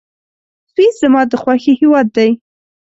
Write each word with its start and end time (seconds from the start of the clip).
سویس 0.73 0.95
زما 1.03 1.21
د 1.31 1.33
خوښي 1.41 1.73
هېواد 1.81 2.07
دی. 2.17 2.29